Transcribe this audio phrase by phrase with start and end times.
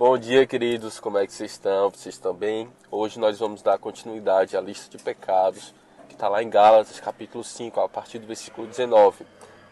[0.00, 0.98] Bom dia, queridos.
[0.98, 1.90] Como é que vocês estão?
[1.90, 2.72] Vocês estão bem?
[2.90, 5.74] Hoje nós vamos dar continuidade à lista de pecados
[6.08, 9.26] que está lá em Gálatas, capítulo 5, a partir do versículo 19.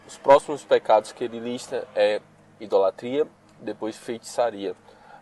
[0.07, 2.21] Os próximos pecados que ele lista é
[2.59, 3.25] idolatria,
[3.59, 4.75] depois feitiçaria.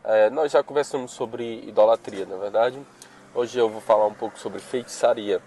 [0.03, 2.85] É, nós já conversamos sobre idolatria, na é verdade.
[3.33, 5.41] Hoje eu vou falar um pouco sobre feitiçaria.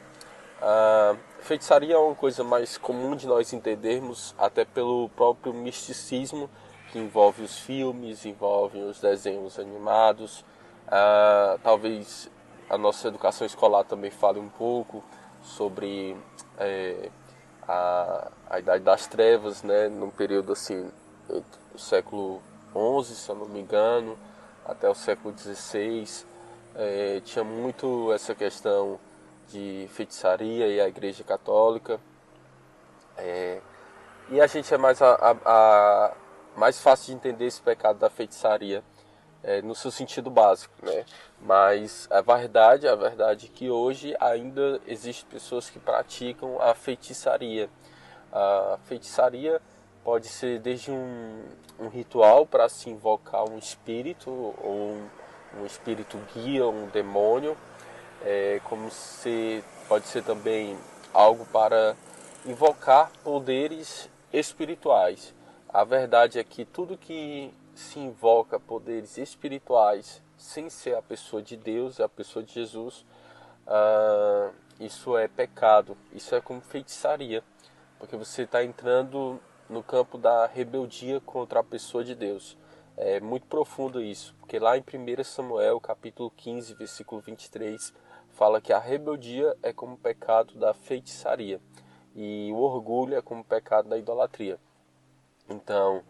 [0.63, 6.49] A feitiçaria é uma coisa mais comum de nós entendermos, até pelo próprio misticismo
[6.91, 10.41] que envolve os filmes, envolve os desenhos animados.
[10.87, 12.31] Uh, talvez
[12.69, 15.03] a nossa educação escolar também fale um pouco
[15.43, 16.17] sobre
[16.59, 17.11] é,
[17.67, 20.91] a, a Idade das Trevas, né, num período assim,
[21.29, 22.41] do século
[23.05, 24.17] XI, se eu não me engano,
[24.65, 26.25] até o século XVI.
[26.77, 28.99] É, tinha muito essa questão
[29.49, 32.01] de feitiçaria e a Igreja Católica.
[33.17, 33.61] É,
[34.31, 36.13] e a gente é mais a, a
[36.61, 38.85] mais fácil de entender esse pecado da feitiçaria
[39.43, 41.07] é, no seu sentido básico, né?
[41.41, 47.71] Mas a verdade, a verdade é que hoje ainda existem pessoas que praticam a feitiçaria.
[48.31, 49.59] A feitiçaria
[50.05, 51.45] pode ser desde um,
[51.79, 55.09] um ritual para se invocar um espírito ou um,
[55.63, 57.57] um espírito guia, um demônio,
[58.23, 60.77] é, como se pode ser também
[61.15, 61.97] algo para
[62.45, 65.40] invocar poderes espirituais.
[65.73, 71.57] A verdade é que tudo que se invoca poderes espirituais sem ser a pessoa de
[71.57, 73.07] Deus, a pessoa de Jesus,
[73.69, 75.97] uh, isso é pecado.
[76.13, 77.45] Isso é como feitiçaria,
[78.01, 82.59] porque você está entrando no campo da rebeldia contra a pessoa de Deus.
[82.97, 87.95] É muito profundo isso, porque lá em 1 Samuel, capítulo 15, versículo 23,
[88.31, 91.61] fala que a rebeldia é como pecado da feitiçaria
[92.13, 94.59] e o orgulho é como pecado da idolatria.
[95.51, 96.03] Então,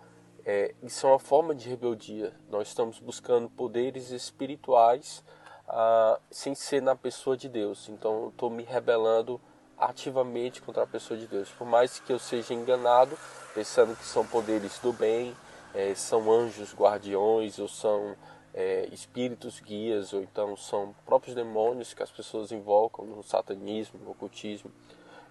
[0.45, 2.33] é, isso é uma forma de rebeldia.
[2.51, 5.25] Nós estamos buscando poderes espirituais
[5.67, 7.89] ah, sem ser na pessoa de Deus.
[7.89, 9.41] Então, eu estou me rebelando
[9.79, 11.51] ativamente contra a pessoa de Deus.
[11.51, 13.19] Por mais que eu seja enganado,
[13.55, 15.35] pensando que são poderes do bem,
[15.75, 18.15] é, são anjos guardiões, ou são
[18.53, 24.11] é, espíritos guias, ou então são próprios demônios que as pessoas invocam no satanismo, no
[24.11, 24.71] ocultismo.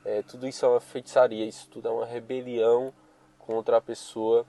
[0.03, 2.91] É, tudo isso é uma feitiçaria, isso tudo é uma rebelião
[3.49, 4.45] contra a pessoa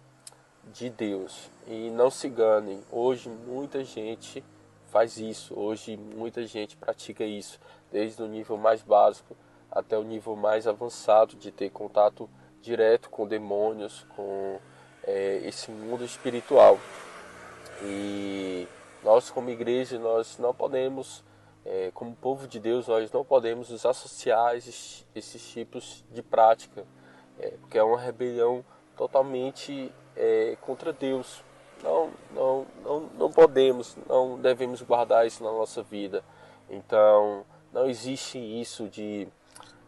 [0.75, 1.51] de Deus.
[1.67, 4.45] E não se enganem, hoje muita gente
[4.89, 7.59] faz isso, hoje muita gente pratica isso,
[7.91, 9.35] desde o nível mais básico
[9.71, 12.29] até o nível mais avançado de ter contato
[12.61, 14.61] direto com demônios, com
[15.05, 16.79] é, esse mundo espiritual.
[17.83, 18.69] E
[19.03, 21.25] nós como igreja nós não podemos,
[21.65, 26.23] é, como povo de Deus, nós não podemos nos associar a esses, esses tipos de
[26.23, 26.85] prática,
[27.39, 28.63] é, porque é uma rebelião
[29.01, 31.43] totalmente é, contra Deus.
[31.83, 36.23] Não, não, não, não podemos, não devemos guardar isso na nossa vida.
[36.69, 39.27] Então, não existe isso de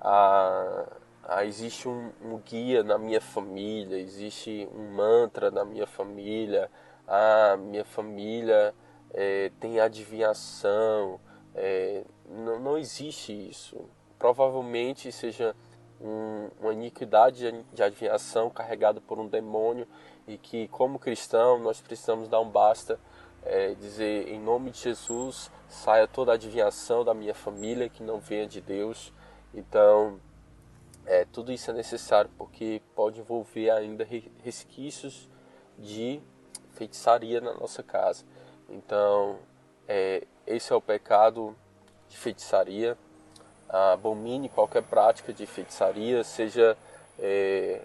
[0.00, 0.86] ah,
[1.24, 6.70] ah, existe um, um, guia na minha família, existe um mantra na minha família,
[7.06, 8.74] ah, minha família
[9.12, 11.20] é, tem adivinhação.
[11.54, 13.78] É, não, não existe isso.
[14.18, 15.54] Provavelmente seja
[16.02, 19.86] um, uma iniquidade de adivinhação carregada por um demônio
[20.26, 22.98] e que, como cristão, nós precisamos dar um basta,
[23.44, 28.18] é, dizer em nome de Jesus, saia toda a adivinhação da minha família que não
[28.18, 29.12] venha de Deus.
[29.54, 30.20] Então,
[31.06, 34.06] é, tudo isso é necessário porque pode envolver ainda
[34.42, 35.28] resquícios
[35.78, 36.20] de
[36.72, 38.24] feitiçaria na nossa casa.
[38.68, 39.38] Então,
[39.88, 41.56] é, esse é o pecado
[42.08, 42.96] de feitiçaria
[43.72, 46.76] abomine qualquer prática de feitiçaria, seja
[47.18, 47.80] é,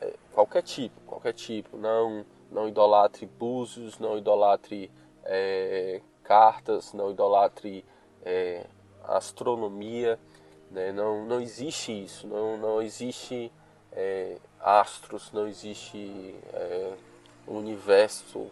[0.00, 1.76] é, qualquer tipo, qualquer tipo.
[1.76, 4.90] Não, não idolatre búzios, não idolatre
[5.24, 7.84] é, cartas, não idolatre
[8.24, 8.66] é,
[9.02, 10.18] astronomia.
[10.70, 10.92] Né?
[10.92, 13.52] Não, não existe isso, não, não existe
[13.92, 16.92] é, astros, não existe é,
[17.46, 18.48] universo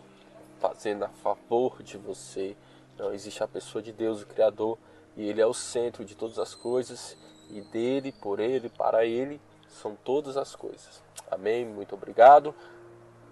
[0.61, 2.57] fazendo a favor de você.
[2.99, 4.79] Não existe a pessoa de Deus, o Criador,
[5.17, 7.17] e Ele é o centro de todas as coisas,
[7.51, 11.03] e dele, por Ele, para Ele, são todas as coisas.
[11.31, 11.65] Amém?
[11.65, 12.55] Muito obrigado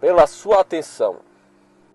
[0.01, 1.21] pela sua atenção.